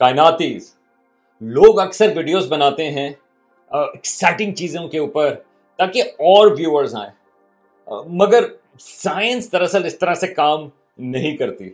کائناتیز۔ 0.00 0.74
لوگ 1.40 1.78
اکثر 1.80 2.12
ویڈیوز 2.16 2.46
بناتے 2.48 2.90
ہیں 2.90 3.10
ایکسائٹنگ 3.70 4.54
چیزوں 4.54 4.88
کے 4.88 4.98
اوپر 4.98 5.34
تاکہ 5.78 6.02
اور 6.02 6.46
ویورز 6.46 6.94
آئیں۔ 6.94 7.12
مگر 8.06 8.44
سائنس 8.80 9.52
دراصل 9.52 9.84
اس 9.84 9.98
طرح 9.98 10.14
سے 10.14 10.26
کام 10.34 10.68
نہیں 10.98 11.36
کرتی۔ 11.36 11.70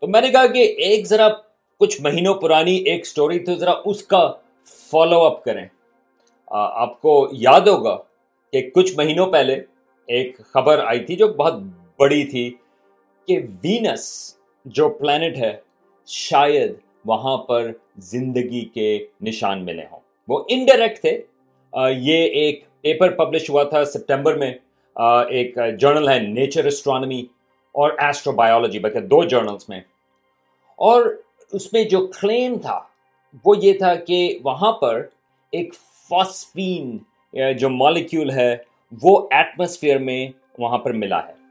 تو 0.00 0.06
میں 0.06 0.20
نے 0.20 0.28
کہا 0.28 0.46
کہ 0.46 0.58
ایک 0.58 1.06
ذرا 1.06 1.28
کچھ 1.80 2.00
مہینوں 2.02 2.34
پرانی 2.34 2.76
ایک 2.76 3.06
سٹوری 3.06 3.38
تھی 3.38 3.56
ذرا 3.56 3.74
اس 3.84 4.04
کا 4.04 4.32
فالو 4.64 5.20
اپ 5.20 5.44
کریں۔ 5.44 5.66
آپ 6.50 7.00
کو 7.02 7.28
یاد 7.32 7.60
ہوگا 7.60 7.96
کہ 8.52 8.70
کچھ 8.70 8.92
مہینوں 8.96 9.26
پہلے 9.26 9.54
ایک 10.06 10.40
خبر 10.44 10.84
آئی 10.86 11.04
تھی 11.04 11.16
جو 11.16 11.28
بہت 11.28 11.54
بڑی 11.98 12.24
تھی 12.24 12.54
کہ 13.26 13.38
وینس 13.64 14.36
جو 14.64 14.88
پلانٹ 14.88 15.36
ہے، 15.36 15.60
شاید 16.06 16.72
وہاں 17.04 17.36
پر 17.36 17.72
زندگی 17.98 18.64
کے 18.64 19.06
نشان 19.22 19.64
ملے 19.64 19.82
ہوں۔ 19.92 20.00
وہ 20.28 20.44
انڈائریکٹ 20.48 21.00
تھے۔ 21.00 21.22
یہ 21.96 22.24
ایک 22.24 22.64
پیپر 22.80 23.10
پبلش 23.10 23.50
ہوا 23.50 23.62
تھا 23.62 23.84
سپٹمبر 23.84 24.34
میں۔ 24.34 24.54
ایک 25.28 25.58
جرنل 25.80 26.08
ہے 26.08 26.18
نیچر 26.18 26.64
اسٹرانمی 26.64 27.20
اور 27.72 27.90
ایسٹرو 27.98 28.32
بایولوجی 28.32 28.78
بلکہ 28.78 29.00
دو 29.00 29.24
جرنلس 29.24 29.68
میں۔ 29.68 29.80
اور 30.76 31.20
اس 31.52 31.72
میں 31.72 31.84
جو 31.84 32.06
کلیم 32.06 32.58
تھا، 32.58 32.80
وہ 33.44 33.54
یہ 33.58 33.72
تھا 33.72 33.94
کہ 33.94 34.38
وہاں 34.44 34.72
پر 34.72 35.06
ایک 35.52 35.74
فاسفین 36.08 36.98
جو 37.54 37.70
مالیکیول 37.70 38.30
ہے، 38.30 38.56
وہ 39.02 39.28
ایٹماسفیئر 39.30 39.98
میں 39.98 40.28
وہاں 40.58 40.78
پر 40.78 40.92
ملا 40.92 41.20
ہے۔ 41.28 41.42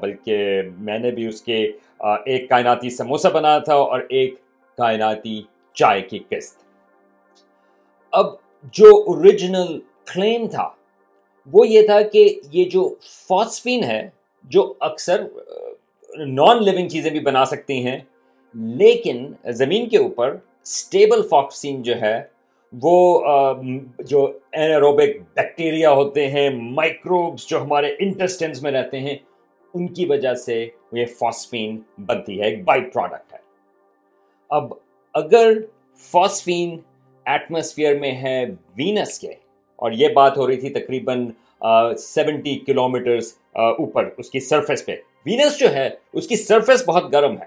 بلکہ 0.00 0.62
میں 0.78 0.98
نے 0.98 1.10
بھی 1.10 1.26
اس 1.26 1.42
کے 1.42 1.72
ایک 2.00 2.48
کائناتی 2.48 2.90
سموسہ 2.90 3.28
بنایا 3.28 3.58
تھا 3.58 3.74
اور 3.74 4.00
ایک 4.08 4.34
کائناتی 4.78 5.40
چائے 5.76 6.00
کی 6.02 6.18
قسط۔ 6.28 6.62
اب 8.12 8.34
جو 8.74 8.96
اوریجنل 9.06 9.78
کلیم 10.06 10.46
تھا، 10.48 10.68
وہ 11.52 11.66
یہ 11.68 11.86
تھا 11.86 12.00
کہ 12.02 12.28
یہ 12.52 12.64
جو 12.70 12.88
فاسفین 13.28 13.84
ہے، 13.84 14.08
جو 14.44 14.72
اکثر 14.80 15.26
نان 16.10 16.62
لیونگ 16.64 16.88
چیزیں 16.88 17.10
بھی 17.10 17.20
بنا 17.20 17.44
سکتی 17.44 17.84
ہیں، 17.86 17.98
لیکن 18.76 19.26
زمین 19.54 19.88
کے 19.88 19.98
اوپر 19.98 20.36
اسٹیبل 20.62 21.26
فاکسین 21.28 21.82
جو 21.82 22.00
ہے، 22.00 22.18
وہ 22.72 23.54
جو 24.00 24.26
اینروبک 24.52 25.16
بیکٹیریا 25.34 25.90
ہوتے 25.90 26.26
ہیں 26.30 26.48
مائکروبس 26.50 27.48
جو 27.48 27.62
ہمارے 27.62 27.94
انٹسٹنس 27.98 28.62
میں 28.62 28.72
رہتے 28.72 29.00
ہیں، 29.00 29.16
ان 29.74 29.86
کی 29.94 30.06
وجہ 30.06 30.34
سے 30.34 30.66
یہ 30.92 31.06
فاسفین 31.18 31.78
بنتی 32.06 32.40
ہے، 32.40 32.44
ایک 32.44 32.64
بائی 32.64 32.80
پروڈکٹ 32.82 33.32
ہے۔ 33.32 33.38
اب 34.50 34.72
اگر 35.14 35.52
فاسفین 36.10 36.78
ایٹماسفیئر 37.26 37.98
میں 38.00 38.12
ہے 38.12 38.44
وینس 38.76 39.18
کے، 39.18 39.30
اور 39.78 39.92
یہ 39.92 40.08
بات 40.14 40.36
ہو 40.38 40.46
رہی 40.46 40.60
تھی 40.60 40.70
تقریباً 40.70 41.28
سیونٹی 41.98 42.58
کلو 42.58 42.88
میٹرس 42.88 43.32
اوپر 43.54 44.08
اس 44.18 44.30
کی 44.30 44.40
سرفیس 44.40 44.84
پہ۔ 44.86 44.96
وینس 45.26 45.58
جو 45.58 45.72
ہے، 45.74 45.88
اس 46.12 46.28
کی 46.28 46.36
سرفیس 46.36 46.84
بہت 46.88 47.12
گرم 47.12 47.38
ہے۔ 47.38 47.46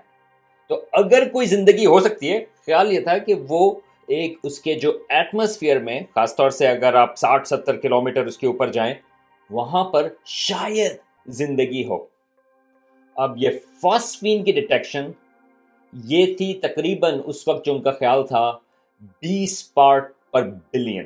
تو 0.69 0.79
اگر 0.91 1.27
کوئی 1.29 1.47
زندگی 1.47 1.85
ہو 1.85 1.99
سکتی 1.99 2.31
ہے، 2.31 2.43
خیال 2.65 2.91
یہ 2.93 2.99
تھا 2.99 3.17
کہ 3.17 3.33
وہ 3.47 3.71
ایک 4.07 4.37
اس 4.43 4.59
کے 4.59 4.73
جو 4.73 4.91
ایٹماسفیئر 5.09 5.79
میں، 5.79 5.99
خاص 6.15 6.35
طور 6.35 6.49
سے 6.49 6.67
اگر 6.67 6.93
آپ 6.93 7.17
ساٹھ، 7.17 7.47
ستر 7.47 7.79
کلو 7.79 8.01
میٹر 8.01 8.25
اس 8.25 8.37
کے 8.37 8.47
اوپر 8.47 8.71
جائیں، 8.71 8.93
وہاں 9.49 9.83
پر 9.83 10.07
شاید 10.25 10.97
زندگی 11.33 11.83
ہو۔ 11.85 11.97
اب 13.15 13.37
یہ 13.37 13.49
فاسفین 13.81 14.43
کی 14.43 14.51
ڈیٹیکشن 14.51 15.11
یہ 15.93 16.35
تھی 16.35 16.53
تقریباً 16.53 17.19
اس 17.25 17.47
وقت 17.47 17.65
جو 17.65 17.73
ان 17.75 17.81
کا 17.81 17.91
خیال 17.91 18.27
تھا، 18.27 18.51
بیس 19.21 19.73
part 19.73 20.11
per 20.31 20.49
billion, 20.73 21.05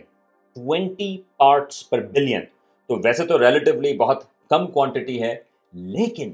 twenty 0.55 1.17
parts 1.37 1.89
per 1.89 2.01
billion. 2.01 2.41
تو 2.89 2.95
ویسے 3.03 3.25
تو 3.25 3.39
ریلیٹیولی 3.39 3.97
بہت 3.97 4.23
کم 4.49 4.67
کوانٹٹی 4.67 5.21
ہے، 5.21 5.35
لیکن 5.73 6.33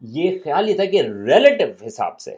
یہ 0.00 0.38
خیال 0.44 0.68
یہ 0.68 0.74
تھا 0.74 0.84
کہ 0.84 1.02
ریلیٹیو 1.02 1.68
حساب 1.86 2.20
سے 2.20 2.34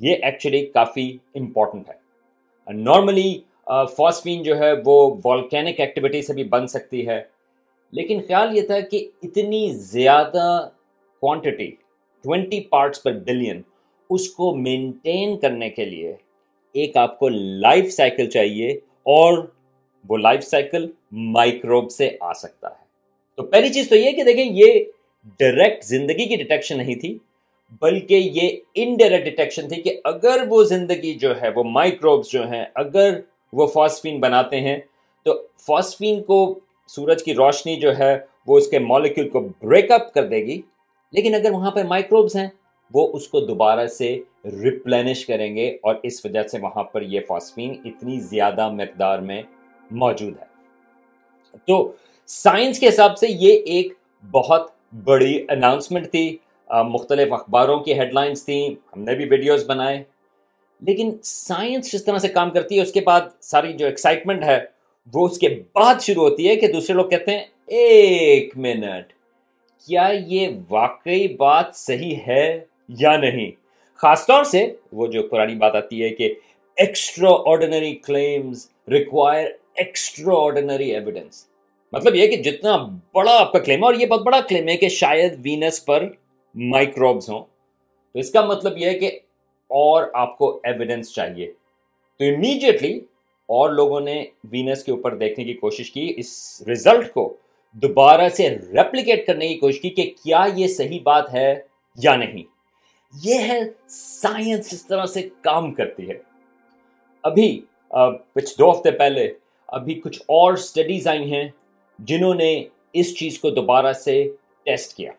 یہ 0.00 0.16
ایکچولی 0.22 0.64
کافی 0.66 1.16
امپورٹنٹ 1.34 1.88
ہے۔ 1.88 2.72
نارملی 2.72 3.40
فاسفین 3.96 4.42
جو 4.42 4.58
ہے 4.58 4.72
وہ 4.86 5.16
والکینک 5.24 5.80
ایکٹیویٹی 5.80 6.22
سے 6.22 6.34
بھی 6.34 6.44
بن 6.44 6.66
سکتی 6.66 7.06
ہے۔ 7.08 7.22
لیکن 7.92 8.20
خیال 8.28 8.56
یہ 8.56 8.62
تھا 8.62 8.80
کہ 8.80 9.08
اتنی 9.22 9.72
زیادہ 9.74 10.68
quantity 11.20 11.70
twenty 12.24 12.60
parts 12.60 13.02
per 13.02 13.12
billion 13.12 13.62
اس 14.10 14.28
کو 14.28 14.56
مینٹین 14.56 15.38
کرنے 15.38 15.70
کے 15.70 15.84
لیے 15.84 16.14
ایک 16.72 16.96
آپ 16.96 17.18
کو 17.18 17.28
لائف 17.28 17.92
سائیکل 17.92 18.30
چاہیے 18.30 18.68
اور 19.02 19.46
وہ 20.08 20.16
لائف 20.16 20.44
سائیکل 20.44 20.90
مائکروب 21.12 21.90
سے 21.90 22.10
آ 22.20 22.32
سکتا 22.32 22.68
ہے۔ 22.68 22.84
تو 23.36 23.42
پہلی 23.42 23.68
چیز 23.68 23.88
تو 23.88 23.96
یہ 23.96 24.10
کہ 24.10 24.24
دیکھیں 24.24 24.44
یہ 24.44 24.84
ڈائریکٹ 25.38 25.84
زندگی 25.84 26.26
کی 26.26 26.36
ڈیٹیکشن 26.36 26.76
نہیں 26.76 26.94
تھی، 26.94 27.18
بلکہ 27.80 28.14
یہ 28.14 28.56
انڈائریکٹ 28.74 29.24
ڈیٹیکشن 29.24 29.68
تھی 29.68 29.82
کہ 29.82 30.00
اگر 30.04 30.44
وہ 30.48 30.64
زندگی 30.64 31.14
جو 31.14 31.42
ہے، 31.42 31.48
وہ 31.56 31.64
مائکروبس 31.64 32.30
جو 32.30 32.48
ہیں، 32.50 32.64
اگر 32.74 33.20
وہ 33.52 33.66
فاسفین 33.66 34.20
بناتے 34.20 34.60
ہیں، 34.60 34.78
تو 35.24 35.42
فاسفین 35.66 36.22
کو 36.22 36.60
سورج 36.86 37.24
کی 37.24 37.34
روشنی 37.34 37.76
جو 37.76 37.98
ہے، 37.98 38.18
وہ 38.46 38.58
اس 38.58 38.68
کے 38.68 38.78
مالیکول 38.78 39.28
کو 39.28 39.40
بریک 39.40 39.90
اپ 39.90 40.14
کر 40.14 40.26
دے 40.26 40.36
گی۔ 40.36 40.62
لیکن 41.12 41.34
اگر 41.34 41.50
وہاں 41.50 41.70
پہ 41.70 41.82
مائکروبس 41.82 42.36
ہیں 42.36 42.48
وہ 42.92 43.08
اس 43.12 43.28
کو 43.28 43.40
دوبارہ 43.40 43.86
سے 43.86 44.20
ریپلینش 44.44 45.26
کریں 45.26 45.56
گے 45.56 45.70
اور 45.82 45.94
اس 46.02 46.26
وجہ 46.26 46.42
سے 46.42 46.58
وہاں 46.60 46.84
پر 46.84 47.02
یہ 47.02 47.20
فاسفین 47.28 47.74
اتنی 47.84 48.20
زیادہ 48.20 48.70
مقدار 48.70 49.18
میں 49.18 49.42
موجود 49.90 50.34
ہے۔ 50.40 50.44
تو 51.66 51.92
سائنس 52.26 52.78
کے 52.78 52.88
حساب 52.88 53.18
سے 53.18 53.26
یہ 53.30 53.52
ایک 53.52 53.92
بہت 54.30 54.70
بڑی 55.04 55.44
اناؤنسمنٹ 55.48 56.10
تھی۔ 56.10 56.36
مختلف 56.70 57.32
اخباروں 57.32 57.80
کی 57.80 57.92
ہیڈ 57.92 58.12
لائنس 58.12 58.44
تھیں۔ 58.44 58.68
ہم 58.68 59.02
نے 59.02 59.14
بھی 59.14 59.24
ویڈیوز 59.24 59.64
بنائے۔ 59.66 60.04
لیکن 60.80 61.16
سائنس 61.22 61.92
جس 61.92 62.04
طرح 62.04 62.18
سے 62.18 62.28
کام 62.28 62.50
کرتی 62.50 62.76
ہے، 62.76 62.82
اس 62.82 62.92
کے 62.92 63.00
بعد 63.00 63.20
ساری 63.40 63.72
جو 63.72 63.86
ایکسائٹمنٹ 63.86 64.44
ہے، 64.44 64.64
وہ 65.14 65.28
اس 65.28 65.38
کے 65.38 65.62
بعد 65.74 65.94
شروع 66.00 66.22
ہوتی 66.22 66.48
ہے 66.48 66.56
کہ 66.56 66.72
دوسرے 66.72 66.96
لوگ 66.96 67.08
کہتے 67.08 67.30
ہیں، 67.30 67.44
ایک 67.66 68.56
منٹ، 68.56 69.12
کیا 69.86 70.08
یہ 70.26 70.48
واقعی 70.70 71.28
بات 71.28 71.64
صحیح 71.74 72.16
ہے؟ 72.26 72.60
یا 72.98 73.16
نہیں۔ 73.16 73.50
خاص 74.00 74.26
طور 74.26 74.44
سے 74.44 74.66
وہ 74.92 75.06
جو 75.06 75.22
پرانی 75.22 75.54
بات 75.54 75.74
آتی 75.74 76.02
ہے 76.02 76.08
کہ 76.08 76.32
extraordinary 77.46 77.94
claims 77.96 78.66
require 78.88 79.48
extraordinary 80.36 80.90
evidence 80.94 81.44
مطلب 81.92 82.14
یہ 82.14 82.26
کہ 82.26 82.36
جتنا 82.42 82.76
بڑا 83.14 83.36
آپ 83.38 83.52
کا 83.52 83.58
کلیم 83.58 83.78
ہے، 83.78 83.84
اور 83.84 83.94
یہ 83.94 84.06
بہت 84.06 84.22
بڑا 84.22 84.40
کلیم 84.48 84.68
ہے 84.68 84.76
کہ 84.76 84.88
شاید 84.88 85.34
وینس 85.44 85.84
پر 85.84 86.06
مائکروبز 86.54 87.28
ہوں۔ 87.30 87.44
تو 88.14 88.18
اس 88.18 88.30
کا 88.30 88.44
مطلب 88.44 88.78
یہ 88.78 88.86
ہے 88.86 88.98
کہ 88.98 89.10
اور 89.70 90.04
آپ 90.14 90.36
کو 90.38 90.60
ایویڈینس 90.64 91.12
چاہیے۔ 91.14 91.50
تو 92.20 92.24
امیڈیٹلی 92.24 92.98
اور 93.48 93.70
لوگوں 93.70 94.00
نے 94.00 94.24
وینس 94.44 94.84
کے 94.84 94.92
اوپر 94.92 95.14
دیکھنے 95.14 95.44
کی 95.44 95.54
کوشش 95.54 95.90
کی، 95.92 96.12
اس 96.16 96.62
ریزلٹ 96.68 97.12
کو 97.12 97.34
دوبارہ 97.74 98.28
سے 98.28 98.48
ریپلیکیٹ 98.48 99.26
کرنے 99.26 99.48
کی 99.48 99.54
کوشش 99.54 99.80
کی 99.80 99.90
کہ 99.90 100.10
کیا 100.24 100.44
یہ 100.56 100.66
صحیح 100.68 101.00
بات 101.02 101.32
ہے 101.34 101.54
یا 101.98 102.16
نہیں۔ 102.16 102.42
یہ 103.14 103.38
ہے 103.48 103.58
سائنس 103.88 104.72
اس 104.72 104.86
طرح 104.86 105.06
سے 105.06 105.28
کام 105.42 105.72
کرتی 105.74 106.08
ہے۔ 106.08 106.18
ابھی 107.24 107.60
کچھ 108.34 108.54
دو 108.58 108.70
ہفتے 108.70 108.90
پہلے 108.90 109.32
ابھی 109.68 109.94
کچھ 109.94 110.20
اور 110.28 110.52
اسٹڈیز 110.52 111.06
آئی 111.08 111.32
ہیں 111.32 111.48
جنہوں 111.98 112.34
نے 112.34 112.52
اس 112.92 113.14
چیز 113.18 113.38
کو 113.38 113.50
دوبارہ 113.50 113.92
سے 113.92 114.22
ٹیسٹ 114.62 114.96
کیا۔ 114.96 115.12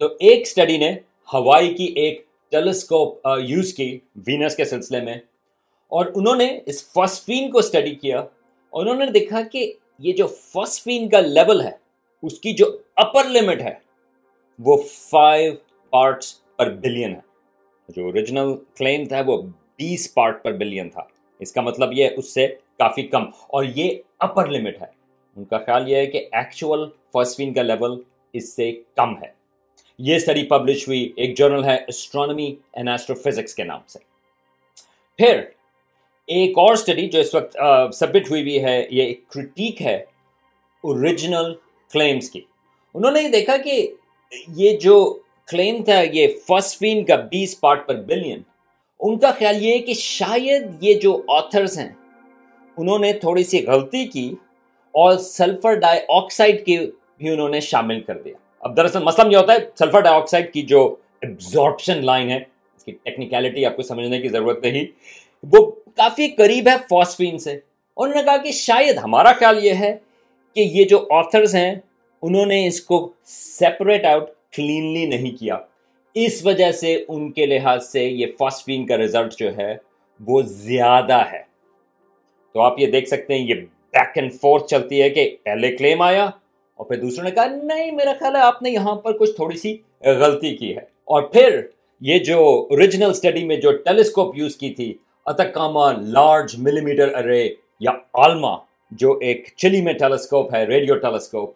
تو 0.00 0.06
ایک 0.20 0.40
اسٹڈی 0.40 0.76
نے 0.78 0.90
ہوائی 1.34 1.74
کی 1.74 1.84
ایک 1.96 2.24
ٹیلیسکوپ 2.52 3.26
یوز 3.40 3.72
کی 3.74 3.98
وینس 4.26 4.56
کے 4.56 4.64
سلسلے 4.64 5.00
میں 5.00 5.14
اور 5.92 6.06
انہوں 6.14 6.36
نے 6.36 6.48
اس 6.66 6.82
فاسفین 6.92 7.50
کو 7.50 7.58
اسٹڈی 7.58 7.94
کیا 7.94 8.18
اور 8.18 8.86
انہوں 8.86 9.04
نے 9.04 9.10
دیکھا 9.10 9.42
کہ 9.42 9.72
یہ 9.98 10.12
جو 10.12 10.26
فاسفین 10.26 11.08
کا 11.08 11.20
لیول 11.20 11.60
ہے، 11.60 11.70
اس 12.22 12.38
کی 12.40 12.52
جو 12.52 12.66
اپر 12.96 13.28
لمٹ 13.30 13.60
ہے، 13.62 13.74
وہ 14.58 14.76
فائیو 14.86 15.52
پارٹس 15.92 16.34
پر 16.58 16.70
بلین 16.70 17.14
ہے۔ 17.14 17.20
جو 17.88 18.04
اوریجنل 18.04 18.56
کلیم 18.76 19.04
تھا 19.04 19.22
وہ 19.26 19.42
بیس 19.78 20.14
پارٹ 20.14 20.44
پر 20.44 20.52
بلین 20.52 20.90
تھا۔ 20.90 21.02
اس 21.40 21.52
کا 21.52 21.60
مطلب 21.60 21.92
یہ 21.92 22.08
اس 22.16 22.34
سے 22.34 22.46
کافی 22.78 23.02
کم۔ 23.02 23.22
اور 23.28 23.64
یہ 23.64 23.90
اپر 24.18 24.48
لمٹ 24.48 24.74
ہے۔ 24.80 24.86
ان 25.36 25.44
کا 25.44 25.58
خیال 25.58 25.88
یہ 25.88 25.96
ہے 25.96 26.06
کہ 26.06 26.28
ایکچوئل 26.32 26.80
فاسفین 27.12 27.54
کا 27.54 27.62
لیول 27.62 28.02
اس 28.32 28.56
سے 28.56 28.72
کم 28.96 29.22
ہے۔ 29.22 29.38
یہ 29.98 30.16
اسٹڈی 30.16 30.42
پبلش 30.42 30.88
ہوئی 30.88 31.12
ایک 31.16 31.38
جرنل 31.38 31.64
ہے 31.64 31.78
اسٹرانومی 31.88 32.56
اینڈ 32.72 32.88
ایسٹرو 32.88 33.16
فزکس 33.16 33.54
کے 33.54 33.64
نام 33.64 33.80
سے۔ 33.86 33.98
پھر 35.16 35.40
ایک 36.26 36.58
اور 36.58 36.72
اسٹڈی 36.72 37.08
جو 37.08 37.20
اس 37.20 37.34
وقت 37.34 37.56
سبمٹ 37.94 38.30
ہوئی 38.30 38.42
ہوئی 38.42 38.64
ہے، 38.64 38.86
یہ 38.90 39.02
ایک 39.02 39.28
کرٹیک 39.28 39.82
ہے 39.82 39.96
اوریجنل 40.82 41.54
کلیمز 41.92 42.30
کی۔ 42.30 42.40
انہوں 42.94 43.12
نے 43.12 43.22
یہ 43.22 43.28
دیکھا 43.28 43.56
کہ 43.56 43.94
یہ 44.48 44.76
جو 44.76 45.18
کلیم 45.48 45.82
تھا 45.84 46.00
یہ 46.12 46.26
فاسفین 46.46 47.04
کا 47.04 47.16
بیس 47.30 47.58
پارٹ 47.60 47.86
پر 47.88 47.96
بلین 48.06 48.42
ان 49.00 49.18
کا 49.18 49.30
خیال 49.38 49.62
یہ 49.64 49.72
ہے 49.72 49.78
کہ 49.78 49.94
شاید 49.94 50.62
یہ 50.80 50.94
جو 51.00 51.20
آتھرز 51.28 51.78
ہیں، 51.78 51.88
انہوں 52.78 52.98
نے 52.98 53.12
تھوڑی 53.20 53.44
سی 53.44 53.64
غلطی 53.66 54.04
کی 54.06 54.28
اور 54.94 55.16
سلفر 55.18 55.74
ڈائی 55.74 56.00
آکسائڈ 56.08 56.64
کی 56.66 56.76
بھی 57.18 57.28
انہوں 57.30 57.48
نے 57.48 57.60
شامل 57.60 58.00
کر 58.00 58.20
دیا۔ 58.22 58.34
اب 58.62 58.76
دراصل 58.76 59.02
مسئلہ 59.02 59.30
یہ 59.32 59.36
ہوتا 59.36 59.52
ہے 59.52 59.58
سلفر 59.78 60.00
ڈائی 60.00 60.16
آکسائڈ 60.16 60.52
کی 60.52 60.62
جو 60.62 60.84
ایبزارپشن 61.22 62.04
لائن 62.06 62.30
ہے، 62.30 62.36
اس 62.36 62.84
کی 62.84 62.92
ٹیکنیکلٹی 62.92 63.64
آپ 63.66 63.76
کو 63.76 63.82
سمجھنے 63.82 64.20
کی 64.20 64.28
ضرورت 64.28 64.62
نہیں، 64.62 64.84
وہ 65.44 65.64
کافی 65.96 66.28
قریب 66.30 66.68
ہے 66.68 66.76
فاسفین 66.90 67.38
سے۔ 67.38 67.58
انہوں 67.96 68.14
نے 68.14 68.22
کہا 68.22 68.36
کہ 68.36 68.52
شاید 68.52 68.98
ہمارا 68.98 69.32
خیال 69.32 69.64
یہ 69.64 69.74
ہے 69.74 69.96
کہ 70.56 70.60
یہ 70.60 70.84
جو 70.84 71.06
آتھرز 71.10 71.54
ہیں، 71.54 71.74
انہوں 72.22 72.46
نے 72.46 72.66
اس 72.66 72.80
کو 72.80 73.08
سیپریٹ 73.26 74.04
آؤٹ 74.04 74.30
کلینلی 74.58 75.06
نہیں 75.06 75.38
کیا۔ 75.38 75.58
اس 76.14 76.46
وجہ 76.46 76.72
سے 76.72 77.04
ان 77.08 77.32
کے 77.32 77.46
لحاظ 77.46 77.86
سے 77.86 78.04
یہ 78.04 78.26
فاسفین 78.38 78.86
کا 78.86 78.96
ریزلٹ 78.96 79.34
جو 79.38 79.56
ہے 79.56 79.76
وہ 80.26 80.42
زیادہ 80.42 81.22
ہے۔ 81.32 81.42
تو 82.52 82.60
آپ 82.60 82.80
یہ 82.80 82.86
دیکھ 82.86 83.08
سکتے 83.08 83.38
ہیں، 83.38 83.48
یہ 83.48 83.54
بیک 83.54 84.18
اینڈ 84.18 84.32
فورتھ 84.32 84.66
چلتی 84.66 85.02
ہے 85.02 85.10
کہ 85.10 85.36
پہلے 85.42 85.76
کلیم 85.76 86.02
آیا 86.02 86.24
اور 86.24 86.86
پھر 86.86 86.96
دوسروں 86.96 87.24
نے 87.24 87.30
کہا، 87.30 87.46
نہیں، 87.46 87.90
میرا 87.90 88.12
خیال 88.20 88.36
ہے 88.36 88.40
آپ 88.40 88.62
نے 88.62 88.70
یہاں 88.70 88.96
پر 88.96 89.18
کچھ 89.18 89.30
تھوڑی 89.30 89.58
سی 89.58 89.76
غلطی 90.00 90.56
کی 90.56 90.72
ہے۔ 90.72 90.80
اور 90.80 91.22
پھر 91.22 91.60
یہ 92.00 92.18
جو 92.18 92.66
اوریجنل 92.70 93.10
اسٹڈی 93.10 93.44
میں 93.44 93.56
جو 93.56 93.72
ٹیلیسکوپ 93.72 94.38
یوز 94.38 94.56
کی 94.56 94.70
تھی 94.70 94.94
اتکاما 95.26 95.92
لارج 95.92 96.54
ملی 96.58 96.80
میٹر 96.80 97.14
ارے 97.14 97.48
یا 97.80 97.90
آلما 98.14 98.56
جو 98.90 99.18
ایک 99.18 99.48
چلی 99.56 99.80
میں 99.80 99.92
ٹیلیسکوپ 99.92 100.54
ہے 100.54 100.64
ریڈیو 100.64 100.98
ٹیلیسکوپ 100.98 101.54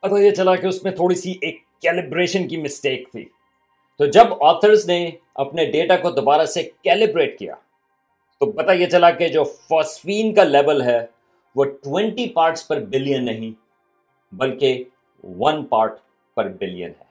پتہ 0.00 0.14
یہ 0.14 0.30
چلا 0.30 0.56
کہ 0.56 0.66
اس 0.66 0.84
میں 0.84 0.92
تھوڑی 0.92 1.14
سی 1.14 1.34
ایک 1.40 1.67
کیلیبریشن 1.82 2.48
کی 2.48 2.56
مسٹیک 2.56 3.08
تھی۔ 3.12 3.24
تو 4.00 4.06
جب 4.06 4.42
آتھرز 4.44 4.86
نے 4.86 4.98
اپنے 5.34 5.64
ڈیٹا 5.70 5.96
کو 5.96 6.10
دوبارہ 6.10 6.44
سے 6.46 6.62
کیلیبریٹ 6.62 7.38
کیا، 7.38 7.54
تو 8.40 8.50
پتہ 8.52 8.72
یہ 8.72 8.86
چلا 8.86 9.10
کہ 9.10 9.28
جو 9.28 9.44
فاسفین 9.68 10.32
کا 10.34 10.44
لیول 10.44 10.82
ہے، 10.82 10.98
وہ 11.56 11.64
ٹوینٹی 11.64 12.28
پارٹس 12.28 12.66
پر 12.68 12.80
بلین 12.90 13.24
نہیں، 13.24 13.50
بلکہ 14.32 14.82
ون 15.24 15.64
پارٹ 15.66 15.98
پر 16.36 16.48
بلین 16.50 16.90
ہے۔ 16.90 17.06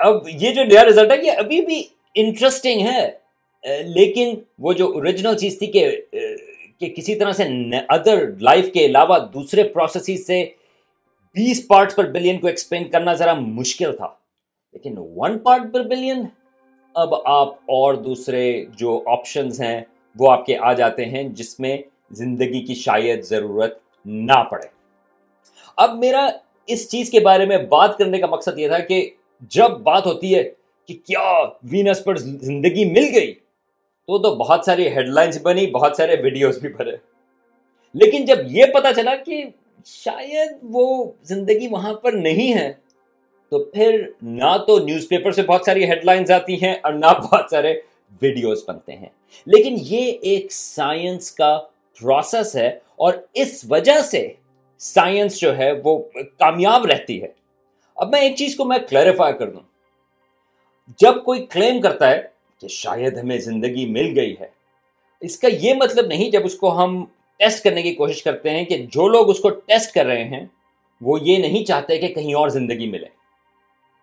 اب 0.00 0.28
یہ 0.28 0.54
جو 0.54 0.64
نیا 0.64 0.84
رزلٹ 0.84 1.12
ہے، 1.12 1.24
یہ 1.24 1.38
ابھی 1.38 1.60
بھی 1.66 1.82
انٹرسٹنگ 2.14 2.86
ہے، 2.86 3.10
لیکن 3.86 4.34
وہ 4.58 4.72
جو 4.72 4.86
اوریجنل 4.92 5.36
چیز 5.38 5.58
تھی 5.58 5.66
کہ 5.72 5.90
کہ 6.78 6.88
کسی 6.88 7.14
طرح 7.14 7.32
سے 7.32 7.44
ادر 7.88 8.24
لائف 8.40 8.72
کے 8.72 8.84
علاوہ 8.86 9.18
دوسرے 9.34 9.62
پروسیسز 9.68 10.26
سے 10.26 10.42
بیس 11.36 11.66
پارٹس 11.68 11.96
پر 11.96 12.10
بلین 12.10 12.38
کو 12.38 12.46
ایکسپلین 12.46 12.88
کرنا 12.88 13.12
ذرا 13.14 13.34
مشکل 13.34 13.96
تھا، 13.96 14.08
لیکن 14.72 14.94
ون 15.16 15.38
پارٹ 15.38 15.62
پر 15.72 15.82
بلین، 15.82 16.24
اب 16.94 17.14
آپ 17.14 17.48
اور 17.68 17.94
دوسرے 17.94 18.64
جو 18.76 19.02
آپشنز 19.06 19.60
ہیں، 19.60 19.80
وہ 20.16 20.30
آپ 20.32 20.46
کے 20.46 20.56
آ 20.58 20.72
جاتے 20.72 21.04
ہیں، 21.04 21.22
جس 21.28 21.58
میں 21.60 21.76
زندگی 22.10 22.60
کی 22.60 22.74
شاید 22.74 23.22
ضرورت 23.22 23.78
نہ 24.04 24.42
پڑے۔ 24.50 24.66
اب 25.76 25.98
میرا 25.98 26.28
اس 26.66 26.88
چیز 26.90 27.10
کے 27.10 27.20
بارے 27.20 27.46
میں 27.46 27.58
بات 27.58 27.96
کرنے 27.98 28.18
کا 28.18 28.26
مقصد 28.26 28.58
یہ 28.58 28.68
تھا 28.68 28.78
کہ 28.78 29.08
جب 29.50 29.78
بات 29.80 30.06
ہوتی 30.06 30.34
ہے 30.34 30.42
کہ 30.88 30.98
کیا 31.06 31.32
وینس 31.62 32.04
پر 32.04 32.16
زندگی 32.16 32.84
مل 32.84 33.08
گئی، 33.14 33.32
تو 33.32 34.18
تو 34.18 34.34
بہت 34.34 34.64
ساری 34.64 34.88
ہیڈ 34.88 35.08
لائنس 35.08 35.38
بنی، 35.42 35.66
بہت 35.66 35.96
سارے 35.96 36.16
ویڈیوز 36.22 36.58
بھی 36.58 36.68
بنے۔ 36.68 36.92
لیکن 37.94 38.24
جب 38.24 38.36
یہ 38.46 38.64
پتا 38.74 38.92
چلا 38.94 39.16
کہ 39.16 39.44
شاید 39.84 40.50
وہ 40.62 41.12
زندگی 41.22 41.68
وہاں 41.70 41.94
پر 41.94 42.12
نہیں 42.12 42.54
ہے، 42.54 42.72
تو 43.50 43.64
پھر 43.64 44.10
نہ 44.22 44.56
تو 44.66 44.78
نیوز 44.78 45.08
پیپر 45.08 45.32
سے 45.32 45.42
بہت 45.42 45.60
ساری 45.64 45.84
ہیڈ 45.84 46.04
لائنز 46.04 46.30
آتی 46.30 46.62
ہیں 46.62 46.74
اور 46.82 46.92
نہ 46.92 47.06
بہت 47.06 47.44
سارے 47.50 47.80
ویڈیوز 48.22 48.64
بنتے 48.68 48.92
ہیں۔ 48.96 49.08
لیکن 49.46 49.76
یہ 49.80 50.12
ایک 50.22 50.52
سائنس 50.52 51.32
کا 51.32 51.60
پروسیس 52.00 52.56
ہے 52.56 52.78
اور 52.96 53.14
اس 53.34 53.64
وجہ 53.68 54.00
سے 54.00 54.32
سائنس 54.78 55.40
جو 55.40 55.56
ہے 55.58 55.72
وہ 55.84 56.02
کامیاب 56.38 56.86
رہتی 56.86 57.22
ہے۔ 57.22 57.28
اب 57.94 58.08
میں 58.10 58.20
ایک 58.20 58.36
چیز 58.36 58.56
کو 58.56 58.64
میں 58.64 58.78
کلیریفائی 58.88 59.34
کر 59.38 59.50
دوں۔ 59.50 59.60
جب 61.00 61.24
کوئی 61.24 61.46
کلیم 61.46 61.80
کرتا 61.80 62.10
ہے 62.10 62.22
کہ 62.58 62.68
شاید 62.68 63.18
ہمیں 63.18 63.38
زندگی 63.38 63.86
مل 63.86 64.18
گئی 64.18 64.34
ہے، 64.40 64.46
اس 65.20 65.38
کا 65.38 65.48
یہ 65.60 65.74
مطلب 65.74 66.06
نہیں 66.06 66.30
جب 66.30 66.40
اس 66.44 66.54
کو 66.54 66.84
ہم 66.84 67.04
ٹیسٹ 67.42 67.62
کرنے 67.64 67.82
کی 67.82 67.94
کوشش 67.94 68.22
کرتے 68.22 68.50
ہیں 68.50 68.64
کہ 68.64 68.76
جو 68.92 69.08
لوگ 69.08 69.30
اس 69.30 69.38
کو 69.38 69.50
ٹیسٹ 69.50 69.94
کر 69.94 70.06
رہے 70.06 70.24
ہیں، 70.24 70.44
وہ 71.00 71.18
یہ 71.22 71.38
نہیں 71.38 71.64
چاہتے 71.64 71.98
کہ 71.98 72.08
کہیں 72.14 72.34
اور 72.34 72.48
زندگی 72.48 72.90
ملے۔ 72.90 73.06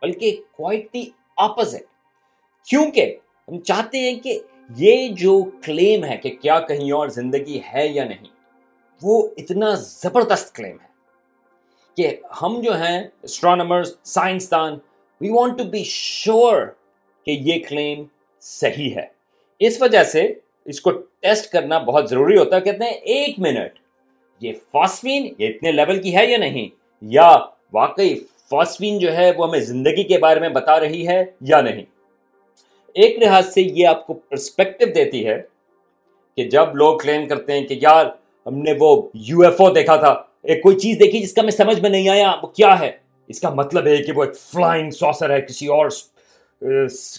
بلکہ 0.02 0.42
کوائٹ 0.52 0.94
دی 0.94 1.04
آپوزٹ 1.38 1.84
کیونکہ 2.68 3.16
ہم 3.48 3.60
چاہتے 3.60 4.00
ہیں 4.00 4.20
کہ 4.20 4.40
یہ 4.78 5.08
جو 5.14 5.40
کلیم 5.64 6.04
ہے 6.06 6.18
کہ 6.18 6.30
کیا 6.42 6.60
کہیں 6.60 6.92
اور 6.92 7.08
زندگی 7.10 7.60
ہے 7.74 7.88
یا 7.88 8.04
نہیں، 8.04 8.30
وہ 9.02 9.22
اتنا 9.38 9.74
زبردست 9.76 10.56
کلیم 10.56 10.78
ہے 10.80 10.88
کہ 11.98 12.16
ہم 12.42 12.60
جو 12.62 12.78
ہیں 12.78 13.02
اسٹرانومرز 13.22 13.96
سائنسدان 14.06 14.78
we 15.22 15.30
want 15.30 15.58
to 15.58 15.64
be 15.64 15.84
sure 15.84 16.66
کہ 17.28 17.38
یہ 17.42 17.60
کلیم 17.70 18.04
صحیح 18.44 18.96
ہے۔ 18.96 19.08
اس 19.62 19.82
وجہ 19.82 20.04
سے 20.04 20.28
اس 20.70 20.82
کو 20.82 20.92
ٹیسٹ 20.92 21.52
کرنا 21.52 21.78
بہت 21.78 22.10
ضروری 22.10 22.38
ہوتا 22.38 22.56
ہے، 22.56 22.62
کہتے 22.62 22.84
ہیں، 22.84 22.92
ایک 22.92 23.40
منٹ۔ 23.40 23.80
یہ 24.40 24.54
فاسفین، 24.72 25.34
یہ 25.38 25.48
اتنے 25.48 25.72
لیول 25.72 26.02
کی 26.02 26.16
ہے 26.16 26.26
یا 26.26 26.38
نہیں؟ 26.38 26.68
یا 27.02 27.38
واقعی 27.74 28.20
فاسفین 28.50 29.00
جو 29.00 29.16
ہے، 29.16 29.32
وہ 29.38 29.48
ہمیں 29.48 29.60
زندگی 29.60 30.04
کے 30.04 30.18
بارے 30.18 30.40
میں 30.40 30.50
بتا 30.50 30.80
رہی 30.80 31.08
ہے 31.08 31.26
یا 31.42 31.62
نہیں؟ 31.62 31.84
ایک 32.94 33.20
لحاظ 33.20 33.54
سے 33.54 33.62
یہ 33.62 33.88
آپ 33.88 34.08
کو 34.08 34.14
پرسپیکٹو 34.14 34.86
دیتی 34.96 35.28
ہے 35.28 35.42
کہ 36.38 36.44
جب 36.44 36.76
لوگ 36.76 36.98
کلیم 36.98 37.28
کرتے 37.28 37.54
ہیں 37.54 37.68
کہ 37.68 37.80
یار، 37.82 38.06
ہم 38.46 38.58
نے 38.58 38.74
وہ 38.80 39.02
یو 39.14 39.42
ایف 39.42 39.62
او 39.62 39.70
دیکھا 39.70 39.96
تھا، 39.96 40.24
ایک 40.44 40.64
کوئی 40.64 40.80
چیز 40.80 41.00
دیکھی 41.00 41.20
جس 41.20 41.34
کا 41.34 41.42
میں 41.42 41.52
سمجھ 41.52 41.80
میں 41.80 41.90
نہیں 41.90 42.10
آیا، 42.10 42.36
وہ 42.44 42.48
کیا 42.48 42.80
ہے؟ 42.80 42.92
اس 43.28 43.40
کا 43.40 43.50
مطلب 43.50 43.88
ہے 43.88 43.98
کہ 43.98 44.12
وہ 44.12 44.24
ایک 44.24 44.36
فلائنگ 44.38 44.92
سوسر 44.92 45.30
ہے، 45.30 45.42
کسی 45.42 45.68
اور 45.68 45.90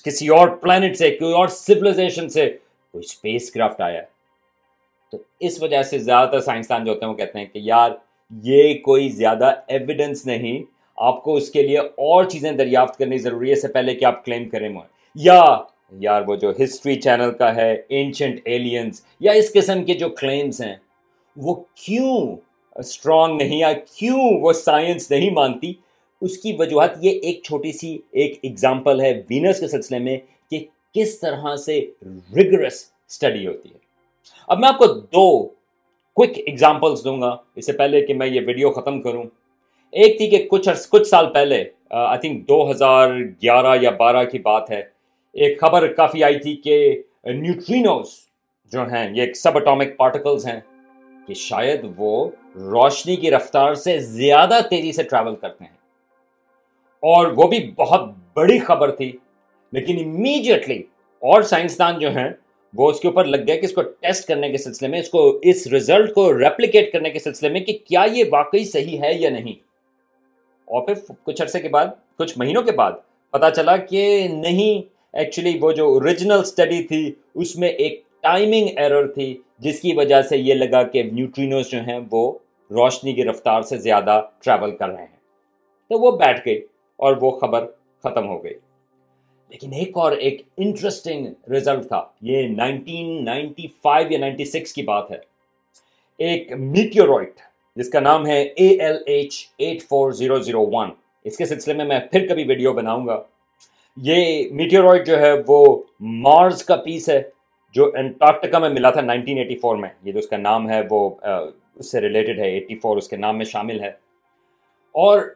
کسی 0.05 0.29
اور 0.29 0.49
پلانٹ 0.49 0.97
سے، 0.97 1.11
کوئی 1.11 1.33
اور 1.33 1.49
سولیزیشن 1.49 2.29
سے۔ 2.29 2.57
کوئی 2.93 3.05
اسپیس 3.05 3.51
کرافٹ 3.51 3.81
آیا 3.81 4.01
ہے۔ 4.01 4.07
تو 5.13 5.19
اس 5.41 5.63
وجہ 5.63 5.83
سے 5.83 5.99
زیادہ 5.99 6.29
تر 6.29 6.41
سائنسدان 6.41 6.85
جو 6.85 6.93
ہوتے 6.93 7.05
ہیں 7.05 7.13
وہ 7.13 7.17
کہتے 7.17 7.39
ہیں 7.39 7.47
کہ 7.47 7.59
یار 7.59 7.91
یہ 8.43 8.75
کوئی 8.75 9.09
زیادہ 9.09 9.55
ایویڈنس 9.67 10.27
نہیں، 10.27 10.63
آپ 10.97 11.23
کو 11.23 11.35
اس 11.35 11.51
کے 11.51 11.63
لیے 11.63 11.79
اور 11.79 12.25
چیزیں 12.25 12.53
دریافت 12.53 12.99
کرنی 12.99 13.19
ضروری 13.19 13.49
ہے، 13.49 13.53
اس 13.53 13.63
سے 13.63 13.69
پہلے 13.69 13.95
کہ 13.95 14.05
آپ 14.05 14.25
کلیم 14.25 14.49
کریں 14.49 14.69
یا 15.15 15.43
یار 16.01 16.23
وہ 16.23 16.37
جو 16.37 16.53
ہسٹری 16.65 16.95
چینل 17.01 17.33
کا 17.33 17.55
ہے 17.57 17.83
اینشنٹ 17.89 18.41
ایلینس 18.45 19.03
یا 19.21 19.33
اس 19.33 19.53
قسم 19.53 19.85
کے 19.85 19.95
جو 19.95 20.09
کلیمز 20.09 20.61
ہیں، 20.63 20.75
وہ 21.37 21.55
کیوں 21.55 22.37
اسٹرانگ 22.77 23.37
نہیں 23.37 23.59
یا 23.59 23.73
کیوں 23.73 24.39
وہ 24.41 24.53
سائنس 24.53 25.11
نہیں 25.11 25.31
مانتی؟ 25.31 25.73
اس 26.21 26.39
کی 26.39 26.57
وجوہات 26.59 26.91
یہ 27.01 27.11
ایک 27.11 27.43
چھوٹی 27.43 27.73
سی 27.73 27.99
ایک 28.11 28.39
ایگزامپل 28.43 29.01
ہے۔ 29.01 29.23
وینس 29.31 29.61
کے 29.61 29.69
سلسلے 29.69 29.99
میں 29.99 30.17
کس 30.95 31.21
طرح 31.21 31.57
سے 31.57 31.91
ریگرس 32.37 32.85
اسٹڈی 33.09 33.47
ہوتی 33.47 33.69
ہے۔ 33.69 33.79
اب 34.49 34.59
میں 34.59 34.69
آپ 34.69 34.79
کو 34.79 34.87
دو 34.87 35.49
کوئک 36.15 36.33
ایگزامپلس 36.37 37.05
دوں 37.05 37.21
گا۔ 37.21 37.37
اس 37.55 37.67
سے 37.67 37.73
پہلے 37.73 38.07
کہ 38.07 38.15
میں 38.15 38.27
یہ 38.27 38.41
ویڈیو 38.47 38.73
ختم 38.73 39.03
کروں۔ 39.03 39.25
ایک 39.93 40.19
تھی 40.19 40.31
کہ 40.31 40.49
کچھ 40.51 40.69
کچھ 40.91 41.09
سال 41.09 41.33
پہلے 41.33 41.65
آئی 41.91 42.19
تھنک 42.21 42.49
دو 42.49 42.71
ہزار 42.71 43.09
گیارہ 43.43 43.79
یا 43.81 43.91
بارہ 43.91 44.25
کی 44.25 44.39
بات 44.39 44.71
ہے، 44.71 44.81
ایک 45.33 45.61
خبر 45.61 45.93
کافی 45.93 46.25
آئی 46.25 46.39
تھی 46.39 46.57
کہ 46.57 47.03
نیوٹرینوز 47.25 48.07
جو 48.73 48.83
ہیں، 48.83 49.17
یہ 49.17 49.23
ایک 49.23 49.37
سب 49.37 49.57
اٹامک 49.57 49.97
پارٹیکلز 49.97 50.47
ہیں، 50.47 50.61
کہ 51.27 51.35
شاید 51.35 51.81
وہ 51.97 52.31
روشنی 52.55 53.17
کی 53.17 53.31
رفتار 53.31 53.75
سے 53.75 53.99
زیادہ 53.99 54.61
تیزی 54.71 54.93
سے 54.93 55.03
ٹریول 55.03 55.37
کرتے 55.37 55.65
ہیں۔ 55.65 55.77
اور 57.01 57.27
وہ 57.27 57.49
بھی 57.49 57.73
بہت 57.77 58.01
بڑی 58.35 58.59
خبر 58.59 58.91
تھی۔ 58.91 59.13
لیکن 59.73 60.05
امیڈیٹلی 60.05 60.79
اور 61.19 61.43
سائنسدان 61.43 61.99
جو 61.99 62.11
ہیں، 62.11 62.29
وہ 62.75 62.91
اس 62.91 63.01
کے 63.01 63.09
اوپر 63.09 63.25
لگ 63.25 63.37
گئے 63.47 63.61
کہ 63.61 63.65
اس 63.67 63.73
کو 63.73 63.83
ٹیسٹ 63.83 64.29
کرنے 64.29 64.49
کے 64.49 64.59
سلسلے 64.59 64.89
میں، 64.89 65.01
اس 65.01 65.09
کو 65.09 65.41
اس 65.43 65.67
ریزلٹ 65.67 66.15
کو 66.15 66.39
ریپلیکیٹ 66.39 66.93
کرنے 66.93 67.11
کے 67.11 67.19
سلسلے 67.19 67.49
میں 67.49 67.61
کہ 67.61 67.79
کیا 67.85 68.07
یہ 68.13 68.25
واقعی 68.33 68.65
صحیح 68.65 69.01
ہے 69.01 69.15
یا 69.15 69.31
نہیں۔ 69.31 69.53
اور 70.65 70.87
پھر 70.87 71.13
کچھ 71.23 71.43
عرصے 71.43 71.61
کے 71.61 71.69
بعد، 71.69 71.87
کچھ 72.19 72.39
مہینوں 72.39 72.63
کے 72.63 72.73
بعد 72.73 72.93
پتا 73.31 73.51
چلا 73.51 73.77
کہ 73.77 74.29
نہیں 74.33 74.83
ایکچولی 75.17 75.59
وہ 75.61 75.73
جو 75.73 75.87
اوریجنل 75.87 76.41
اسٹڈی 76.41 76.83
تھی، 76.83 77.13
اس 77.35 77.57
میں 77.57 77.69
ایک 77.69 78.03
ٹائمنگ 78.21 78.69
ایرر 78.77 79.07
تھی، 79.07 79.41
جس 79.59 79.81
کی 79.81 79.93
وجہ 79.93 80.23
سے 80.23 80.37
یہ 80.37 80.55
لگا 80.55 80.83
کہ 80.83 81.03
نیوٹرینوز 81.03 81.71
جو 81.71 81.79
ہیں، 81.81 82.01
وہ 82.11 82.33
روشنی 82.71 83.13
کی 83.13 83.25
رفتار 83.25 83.63
سے 83.63 83.77
زیادہ 83.77 84.23
ٹریول 84.45 84.77
کر 84.77 84.89
رہے 84.89 85.03
ہیں۔ 85.03 85.21
تو 85.89 85.99
وہ 85.99 86.19
بیٹھ 86.19 86.41
گئی 86.47 86.59
اور 86.97 87.17
وہ 87.21 87.31
خبر 87.31 87.67
ختم 88.03 88.29
ہو 88.29 88.45
گئی۔ 88.45 88.55
لیکن 89.51 89.73
ایک 89.73 89.97
اور 89.97 90.13
ایک 90.13 90.43
انٹرسٹنگ 90.57 91.27
رزلٹ 91.51 91.87
تھا۔ 91.89 92.05
یہ 92.23 92.49
نائنٹین 92.49 93.25
نائنٹی 93.25 93.67
فائیو 93.83 94.13
یا 94.13 94.19
نائنٹی 94.19 94.45
سکس 94.45 94.73
کی 94.73 94.83
بات 94.83 95.11
ہے۔ 95.11 95.17
ایک 96.19 96.53
میٹیورائٹ 96.53 97.33
جس 97.77 97.91
کا 97.91 98.01
نام 98.01 98.27
ہے 98.27 98.43
A 98.43 98.69
L 98.69 98.97
H 99.07 99.49
eight 99.59 99.83
four 99.83 100.13
zero 100.13 100.39
zero 100.39 100.67
one 100.73 100.91
اس 101.25 101.37
کے 101.37 101.45
سلسلے 101.45 101.75
میں 101.75 101.85
میں 101.85 102.01
پھر 102.01 102.27
کبھی 102.29 102.45
ویڈیو 102.45 102.73
بناؤں 102.73 103.07
گا۔ 103.07 103.23
یہ 103.97 104.49
میٹیورائڈ 104.51 105.07
جو 105.07 105.21
ہے 105.21 105.33
وہ 105.47 105.83
مارز 106.01 106.65
کا 106.65 106.77
پیس 106.77 107.09
ہے، 107.09 107.23
جو 107.73 107.91
انٹارکٹیکا 107.95 108.59
میں 108.59 108.69
ملا 108.69 108.91
تھا 108.91 109.01
نائنٹین 109.01 109.39
ایٹی 109.39 109.57
فور 109.57 109.77
میں۔ 109.77 109.89
یہ 110.05 110.13
جو 110.13 110.19
اس 110.19 110.27
کا 110.27 110.37
نام 110.37 110.71
ہے 110.71 110.81
وہ 110.91 111.11
اس 111.75 111.91
سے 111.91 112.01
ریلیٹڈ 112.01 112.39
ہے 112.39 112.51
ایٹی 112.51 112.75
فور 112.75 112.97
اس 112.97 113.09
کے 113.09 113.17
نام 113.17 113.39
میں 113.39 113.45
شامل 113.45 113.81
ہے۔ 113.81 113.89
اور 114.93 115.35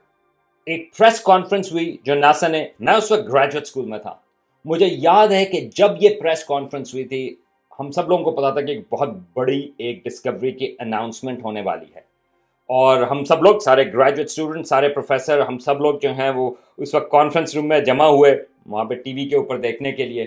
ایک 0.66 0.97
پریس 0.97 1.21
کانفرنس 1.21 1.73
ہوئی 1.73 1.97
جو 2.04 2.14
ناسا 2.14 2.49
نے، 2.49 2.68
میں 2.80 2.94
اس 2.94 3.12
وقت 3.12 3.33
گریجویٹ 3.33 3.62
اسکول 3.62 3.87
میں 3.87 3.99
تھا۔ 3.99 4.14
مجھے 4.64 4.87
یاد 4.90 5.28
ہے 5.28 5.44
کہ 5.44 5.61
جب 5.61 5.88
یہ 6.00 6.09
پریس 6.21 6.44
کانفرنس 6.44 6.94
ہوئی 6.94 7.04
تھی، 7.04 7.37
ہم 7.80 7.90
سب 7.90 8.09
لوگوں 8.09 8.25
کو 8.25 8.30
پتا 8.30 8.50
تھا 8.50 8.61
کہ 8.61 8.80
بہت 8.90 9.09
بڑی 9.35 9.71
ایک 9.78 10.04
ڈسکوری 10.04 10.52
کی 10.52 10.76
اناؤنسمنٹ 10.78 11.44
ہونے 11.44 11.61
والی 11.61 11.87
ہے۔ 11.94 12.00
اور 12.66 13.02
ہم 13.02 13.25
سب 13.25 13.42
لوگ، 13.42 13.59
سارے 13.59 13.85
گریجویٹ 13.87 14.26
اسٹوڈنٹ 14.26 14.66
سارے 14.66 14.88
پروفیسر 14.88 15.38
ہم 15.38 15.59
سب 15.59 15.80
لوگ 15.80 15.94
جو 16.02 16.12
ہیں، 16.12 16.30
وہ 16.30 16.54
اس 16.76 16.94
وقت 16.94 17.11
کانفرنس 17.11 17.54
روم 17.54 17.68
میں 17.68 17.80
جمع 17.80 18.06
ہوئے، 18.06 18.42
وہاں 18.66 18.85
پہ 18.85 18.94
ٹی 18.94 19.12
وی 19.12 19.28
کے 19.28 19.37
اوپر 19.37 19.59
دیکھنے 19.59 19.92
کے 19.92 20.04
لیے۔ 20.06 20.23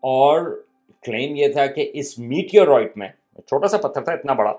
اور 0.00 0.64
کلیم 1.02 1.36
یہ 1.36 1.48
تھا 1.48 1.66
کہ 1.66 1.90
اس 1.94 2.18
میٹیورائٹ 2.18 2.96
میں، 2.96 3.08
چھوٹا 3.34 3.68
سا 3.68 3.76
پتھر 3.76 4.02
تھا، 4.02 4.12
اتنا 4.12 4.32
بڑا، 4.32 4.52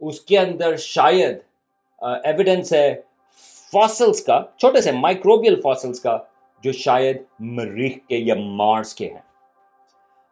اس 0.00 0.20
کے 0.20 0.38
اندر 0.38 0.76
شاید 0.76 1.36
ایویڈنس 1.98 2.72
ہے 2.72 3.00
فاسلس 3.72 4.24
کا، 4.24 4.44
چھوٹے 4.56 4.80
سے 4.80 4.92
مائکروبیل 4.92 5.60
فاسلس 5.60 6.00
کا، 6.00 6.18
جو 6.64 6.72
شاید 6.72 7.16
مریخ 7.40 7.92
کے 8.08 8.16
یا 8.16 8.34
مارس 8.34 8.94
کے 8.94 9.10
ہیں۔ 9.10 9.32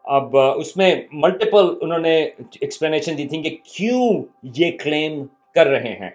اب، 0.04 0.36
اس 0.36 0.76
میں 0.76 1.02
ملٹیپل 1.12 1.78
انہوں 1.80 1.98
نے 1.98 2.22
ایکسپلینیشن 2.60 3.18
دی 3.18 3.26
تھی 3.26 3.42
کہ 3.42 3.56
کیوں 3.64 4.24
یہ 4.42 4.70
کلیم 4.84 5.24
کر 5.54 5.66
رہے 5.66 5.92
ہیں۔ 5.92 6.10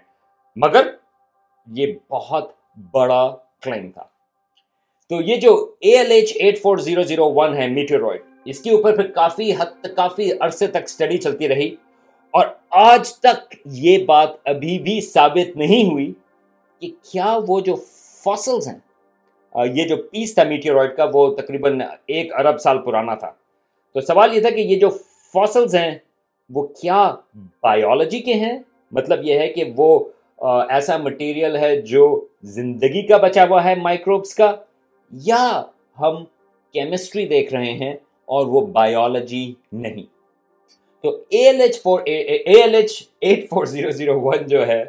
مگر، 0.55 0.89
یہ 1.74 1.94
بہت 2.10 2.51
بڑا 2.91 3.36
کلیم 3.62 3.91
تھا۔ 3.91 4.03
تو 5.10 5.22
یہ 5.22 5.36
جو 5.36 5.75
A 5.79 5.98
L 5.98 6.12
H 6.12 6.32
eight 6.36 6.62
four 6.62 6.77
zero 6.77 7.03
zero 7.03 7.34
one 7.34 7.58
ہے 7.58 7.67
میٹیورائڈ 7.67 8.22
اس 8.46 8.60
کے 8.60 8.70
اوپر 8.70 8.96
پھر 8.96 9.12
کافی 9.12 9.53
حد 9.53 9.82
تک 9.82 9.96
کافی 9.96 10.29
عرصے 10.39 10.67
تک 10.67 10.84
اسٹڈی 10.84 11.17
چلتی 11.17 11.48
رہی۔ 11.48 11.75
اور 12.32 12.46
آج 12.70 13.15
تک 13.15 13.55
یہ 13.65 13.98
بات 14.05 14.29
ابھی 14.46 14.79
بھی 14.79 15.01
ثابت 15.01 15.58
نہیں 15.58 15.91
ہوئی 15.91 16.13
کہ 16.79 16.89
کیا 17.12 17.38
وہ 17.48 17.60
جو 17.60 17.75
فاسلز 18.24 18.67
ہیں 18.67 18.79
یہ 19.75 19.88
جو 19.88 19.96
پیس 20.12 20.34
تھا 20.36 20.44
میٹیورائڈ 20.44 20.96
کا، 20.98 21.05
وہ 21.13 21.27
تقریباً 21.36 21.82
ایک 22.08 22.34
ارب 22.34 22.60
سال 22.60 22.77
پرانا 22.86 23.15
تھا۔ 23.15 23.32
تو 23.96 24.01
سوال 24.01 24.34
یہ 24.36 24.41
تھا 24.41 24.50
کہ 24.50 24.62
یہ 24.62 24.79
جو 24.79 24.89
فاسلز 25.34 25.75
ہیں، 25.75 25.98
وہ 26.50 26.63
کیا 26.82 27.15
بایولوجی 27.63 28.20
کے 28.20 28.34
ہیں؟ 28.34 28.58
مطلب 28.91 29.24
یہ 29.24 29.39
ہے 29.39 29.48
کہ 29.48 29.63
وہ 29.77 30.00
ایسا 30.70 30.98
مٹیریل 30.98 31.55
ہے 31.55 31.75
جو 31.82 32.03
زندگی 32.55 33.01
کا 33.08 33.17
بچا 33.17 33.46
ہوا 33.50 33.63
ہے 33.63 33.75
مائکروبس 33.75 34.34
کا، 34.36 34.55
یا 35.12 35.63
ہم 36.00 36.24
کیمسٹری 36.74 37.25
دیکھ 37.27 37.53
رہے 37.53 37.74
ہیں 37.74 37.94
اور 38.27 38.46
وہ 38.48 38.62
بایولوجی 38.67 39.53
نہیں۔ 39.72 40.03
تو 41.03 41.10
A 41.29 41.46
L 41.46 41.62
H 41.62 41.82
four 41.82 42.01
A 42.05 42.17
L 42.17 42.75
H 42.75 42.91
eight 43.22 43.50
four 43.50 43.65
zero 43.65 43.89
zero 43.91 44.20
one 44.22 44.46
جو 44.48 44.67
ہے 44.67 44.84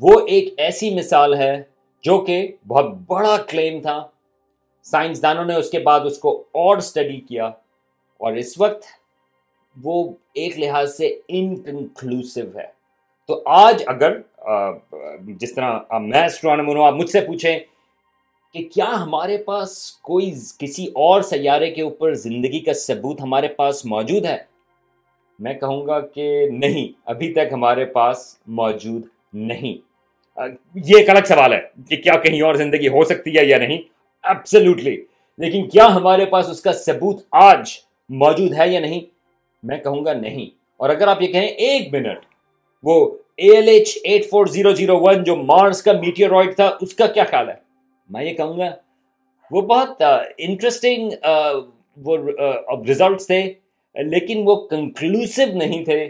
وہ 0.00 0.26
ایک 0.26 0.54
ایسی 0.56 0.94
مثال 0.94 1.34
ہے 1.34 1.62
جو 2.02 2.18
کہ 2.20 2.48
بہت 2.66 2.84
بڑا 3.06 3.36
کلیم 3.48 3.80
تھا۔ 3.82 4.06
سائنسدانوں 4.82 5.44
نے 5.44 5.54
اس 5.54 5.70
کے 5.70 5.78
بعد 5.78 6.00
اس 6.00 6.18
کو 6.18 6.44
اور 6.52 6.76
اسٹڈی 6.76 7.20
کیا 7.20 7.46
اور 7.46 8.32
اس 8.32 8.60
وقت 8.60 8.84
وہ 9.82 10.12
ایک 10.34 10.58
لحاظ 10.58 10.96
سے 10.96 11.20
انکنکلوسو 11.28 12.40
ہے۔ 12.40 12.66
تو 13.28 13.42
آج 13.46 13.82
اگر 13.86 14.20
جس 15.20 15.54
طرح 15.54 15.78
میں 16.00 16.24
اسٹرانومر 16.24 16.76
ہوں، 16.76 16.86
آپ 16.86 16.92
مجھ 16.92 17.10
سے 17.10 17.20
پوچھیں 17.20 17.58
کہ 18.52 18.68
کیا 18.74 18.90
ہمارے 19.02 19.36
پاس 19.38 19.92
کوئی 19.92 20.30
کسی 20.58 20.86
اور 20.86 21.22
سیارے 21.22 21.70
کے 21.70 21.82
اوپر 21.82 22.14
زندگی 22.14 22.60
کا 22.60 22.72
ثبوت 22.72 23.20
ہمارے 23.20 23.48
پاس 23.48 23.84
موجود 23.86 24.24
ہے؟ 24.24 24.38
میں 25.38 25.54
کہوں 25.54 25.86
گا 25.86 26.00
کہ 26.00 26.48
نہیں، 26.52 26.92
ابھی 27.04 27.32
تک 27.32 27.52
ہمارے 27.52 27.84
پاس 27.84 28.38
موجود 28.46 29.02
نہیں۔ 29.32 29.85
یہ 30.38 30.96
ایک 30.98 31.10
الگ 31.10 31.24
سوال 31.28 31.52
ہے 31.52 31.60
کہ 31.88 31.96
کیا 31.96 32.16
کہیں 32.16 32.40
اور 32.42 32.54
زندگی 32.54 32.88
ہو 32.88 33.04
سکتی 33.04 33.36
ہے 33.38 33.44
یا 33.44 33.58
نہیں؟ 33.58 33.78
ایبسلوٹلی 34.24 34.96
لیکن 35.40 35.68
کیا 35.68 35.86
ہمارے 35.94 36.24
پاس 36.26 36.48
اس 36.48 36.60
کا 36.62 36.72
ثبوت 36.72 37.22
آج 37.32 37.70
موجود 38.10 38.54
ہے 38.54 38.68
یا 38.68 38.80
نہیں؟ 38.80 39.00
میں 39.62 39.78
کہوں 39.78 40.04
گا 40.04 40.12
نہیں۔ 40.12 40.46
اور 40.76 40.90
اگر 40.90 41.08
آپ 41.08 41.22
یہ 41.22 41.32
کہیں 41.32 41.46
ایک 41.46 41.92
منٹ، 41.92 42.24
وہ 42.84 43.10
A 43.36 43.50
L 43.56 43.68
H 43.68 43.96
eight 44.04 44.28
four 44.30 44.46
zero 44.46 44.72
zero 44.74 44.98
one 45.00 45.22
جو 45.24 45.36
مارس 45.36 45.82
کا 45.82 45.92
میٹیورائڈ 45.92 46.54
تھا، 46.56 46.70
اس 46.80 46.94
کا 46.94 47.06
کیا 47.06 47.24
خیال 47.24 47.48
ہے؟ 47.48 47.54
میں 48.08 48.24
یہ 48.24 48.34
کہوں 48.34 48.58
گا، 48.58 48.70
وہ 49.50 49.60
بہت 49.62 50.02
انٹرسٹنگ 50.38 51.10
وہ 51.96 52.16
ریزلٹس 52.86 53.26
تھے، 53.26 53.42
لیکن 53.96 54.42
وہ 54.44 54.56
کنکلوسو 54.68 55.42
نہیں 55.52 55.84
تھے، 55.84 56.08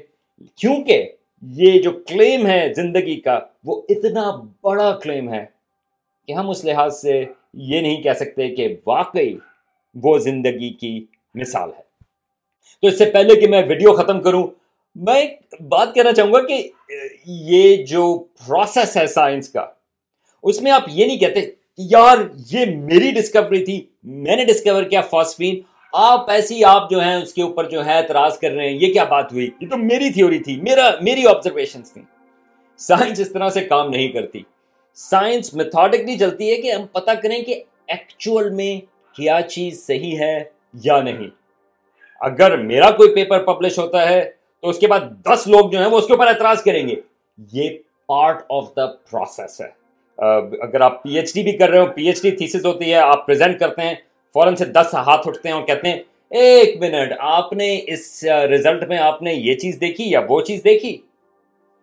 کیونکہ 0.57 1.09
یہ 1.43 1.81
جو 1.83 1.91
کلیم 2.09 2.47
ہے 2.47 2.73
زندگی 2.77 3.21
کا، 3.21 3.39
وہ 3.65 3.83
اتنا 3.89 4.31
بڑا 4.63 4.91
کلیم 5.03 5.33
ہے 5.33 5.45
کہ 6.29 6.33
ہم 6.33 6.51
اس 6.51 6.65
لحاظ 6.65 7.01
سے 7.01 7.25
یہ 7.55 7.81
نہیں 7.81 8.03
کہہ 8.03 8.13
سکتے 8.13 8.49
کہ 8.55 8.77
واقعی 8.87 9.37
وہ 9.95 10.19
زندگی 10.19 10.71
کی 10.71 11.05
مثال 11.35 11.69
ہے۔ 11.69 11.83
تو 12.81 12.87
اس 12.87 12.99
سے 12.99 13.05
پہلے 13.05 13.41
کہ 13.41 13.47
میں 13.47 13.63
ویڈیو 13.67 13.95
ختم 13.97 14.23
کروں، 14.23 14.47
میں 14.97 15.23
بات 15.69 15.95
کہنا 15.95 16.13
چاہوں 16.13 16.33
گا 16.33 16.41
کہ 16.43 16.71
یہ 17.27 17.85
جو 17.85 18.19
پروسیس 18.19 18.97
ہے 18.97 19.07
سائنس 19.07 19.49
کا، 19.49 19.67
اس 20.43 20.63
میں 20.63 20.73
آپ 20.73 20.83
یہ 20.89 21.07
نہیں 21.07 21.19
کہتے 21.19 21.41
یار 21.79 22.19
یہ 22.51 22.65
میری 22.77 23.11
ڈسکوری 23.11 23.65
تھی، 23.65 23.87
میں 24.03 24.37
نے 24.37 24.45
ڈسکور 24.45 24.83
کیا 24.83 25.01
فاسفین 25.01 25.61
آپ 25.93 26.31
ایسی 26.31 26.65
آپ 26.65 26.91
جو 26.91 27.01
ہیں، 27.01 27.15
اس 27.15 27.33
کے 27.35 27.43
اوپر 27.43 27.69
جو 27.71 27.85
ہے 27.87 27.97
اعتراض 27.99 28.39
کر 28.39 28.51
رہے 28.51 28.69
ہیں، 28.69 28.77
یہ 28.77 28.93
کیا 28.93 29.05
بات 29.05 29.33
ہوئی؟ 29.33 29.51
یہ 29.61 29.69
تو 29.69 29.77
میری 29.77 30.11
تھیوری 30.11 30.39
تھی، 30.39 30.61
میرا، 30.61 30.91
میری 31.01 31.27
آبزرویشن 31.27 31.83
تھی 31.83 32.03
سائنس 32.79 33.21
اس 33.21 33.33
طرح 33.33 33.49
سے 33.49 33.65
کام 33.65 33.91
نہیں 33.91 34.09
کرتی۔ 34.09 34.43
سائنس 34.95 35.55
میتھوڈکلی 35.55 36.19
چلتی 36.19 36.51
ہے 36.51 36.57
کہ 36.57 36.73
ہم 36.73 36.87
پتہ 36.87 37.11
کریں 37.23 37.43
کہ 37.43 37.63
ایکچوئل 37.87 38.51
میں 38.51 38.81
کیا 39.17 39.41
چیز 39.43 39.87
صحیح 39.87 40.19
ہے 40.19 40.45
یا 40.85 41.01
نہیں۔ 41.03 41.29
اگر 42.21 42.57
میرا 42.57 42.91
کوئی 42.91 43.15
پیپر 43.15 43.45
پبلش 43.45 43.79
ہوتا 43.79 44.09
ہے، 44.09 44.31
تو 44.61 44.69
اس 44.69 44.79
کے 44.79 44.87
بعد 44.87 45.01
دس 45.25 45.47
لوگ 45.47 45.71
جو 45.71 45.79
ہیں 45.79 45.87
وہ 45.87 45.99
اس 45.99 46.07
کے 46.07 46.13
اوپر 46.13 46.27
اعتراض 46.27 46.63
کریں 46.63 46.89
گے۔ 46.89 46.95
یہ 47.53 47.71
پارٹ 48.07 48.45
آف 48.49 48.69
دا 48.77 48.87
پروسیس 48.87 49.61
ہے۔ 49.61 49.69
اگر 50.63 50.81
آپ 50.81 51.03
پی 51.03 51.17
ایچ 51.17 51.35
ڈی 51.35 51.43
بھی 51.43 51.53
کر 51.53 51.69
رہے 51.69 51.79
ہو 51.79 51.87
پی 51.87 52.07
ایچ 52.07 52.23
ڈی 52.23 52.31
تھیسس 52.31 52.65
ہوتی 52.65 52.91
ہے، 52.91 52.95
آپ 52.95 53.27
پریزنٹ 53.27 53.61
کرتے 53.61 53.83
ہیں 53.83 53.95
فوراً 54.37 54.57
سے 54.57 54.65
دس 54.65 54.95
ہاتھ 54.95 55.29
اٹھتے 55.29 55.49
ہیں 55.49 55.55
اور 55.57 55.67
کہتے 55.67 55.89
ہیں، 55.89 56.03
ایک 56.31 56.77
منٹ، 56.81 57.13
آپ 57.19 57.53
نے 57.53 57.69
اس 57.87 58.25
ریزلٹ 58.51 58.83
میں 58.89 58.99
آپ 58.99 59.23
نے 59.23 59.35
یہ 59.35 59.55
چیز 59.55 59.81
دیکھی 59.81 60.11
یا 60.11 60.21
وہ 60.29 60.41
چیز 60.41 60.65
دیکھی؟ 60.65 60.97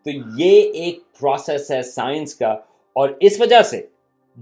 تو 0.05 0.11
یہ 0.37 0.71
ایک 0.73 0.99
پروسیس 1.19 1.71
ہے 1.71 1.81
سائنس 1.81 2.35
کا 2.35 2.51
اور 2.95 3.09
اس 3.19 3.41
وجہ 3.41 3.61
سے 3.61 3.85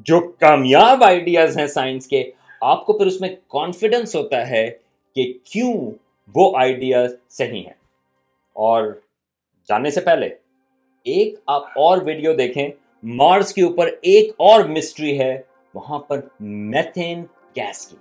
جو 0.05 0.19
کامیاب 0.39 1.03
آئیڈیاز 1.03 1.57
ہیں 1.57 1.67
سائنس 1.67 2.07
کے، 2.07 2.31
آپ 2.61 2.85
کو 2.85 2.97
پھر 2.97 3.05
اس 3.05 3.21
میں 3.21 3.29
کانفیڈنس 3.47 4.15
ہوتا 4.15 4.49
ہے 4.49 4.69
کہ 5.15 5.33
کیوں 5.43 5.91
وہ 6.35 6.51
آئیڈیاز 6.57 7.15
صحیح 7.29 7.63
ہیں۔ 7.63 7.79
اور 8.55 8.91
جاننے 9.69 9.91
سے 9.91 10.01
پہلے، 10.01 10.29
ایک 11.05 11.35
آپ 11.47 11.79
اور 11.79 11.97
ویڈیو 12.05 12.33
دیکھیں 12.33 12.67
مارس 13.03 13.53
کے 13.53 13.63
اوپر 13.63 13.89
ایک 14.01 14.31
اور 14.37 14.63
مسٹری 14.63 15.19
ہے، 15.19 15.41
وہاں 15.73 15.99
پر 15.99 16.19
میتھین 16.39 17.23
گیس 17.57 17.87
کی۔ 17.87 17.95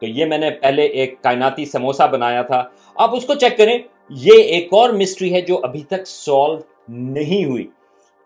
تو 0.00 0.06
یہ 0.06 0.24
میں 0.24 0.38
نے 0.38 0.50
پہلے 0.50 0.82
ایک 0.82 1.22
کائناتی 1.22 1.64
سموسا 1.64 2.06
بنایا 2.06 2.42
تھا۔ 2.42 2.64
آپ 2.94 3.16
اس 3.16 3.24
کو 3.24 3.34
چیک 3.34 3.56
کریں۔ 3.56 3.78
یہ 4.10 4.42
ایک 4.42 4.68
اور 4.70 4.90
مسٹری 4.90 5.34
ہے 5.34 5.40
جو 5.40 5.60
ابھی 5.62 5.84
تک 5.88 6.06
سالو 6.06 6.58
نہیں 6.88 7.44
ہوئی۔ 7.44 7.66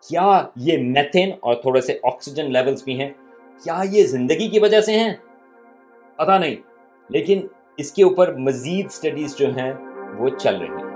کیا 0.08 0.48
یہ 0.56 0.78
میتھین 0.78 1.30
اور 1.40 1.54
تھوڑے 1.54 1.80
سے 1.80 1.98
آکسیجن 2.02 2.52
لیولز 2.52 2.84
بھی 2.84 3.00
ہیں؟ 3.00 3.10
کیا 3.64 3.82
یہ 3.90 4.04
زندگی 4.04 4.48
کی 4.48 4.58
وجہ 4.58 4.80
سے 4.80 4.98
ہیں؟ 4.98 5.14
پتا 6.16 6.38
نہیں۔ 6.38 6.56
لیکن 7.08 7.46
اس 7.76 7.92
کے 7.92 8.04
اوپر 8.04 8.34
مزید 8.34 8.90
سٹڈیز 8.90 9.36
جو 9.36 9.46
ہیں 9.56 9.72
وہ 10.18 10.28
چل 10.28 10.56
رہی 10.56 10.68
ہیں۔ 10.68 10.89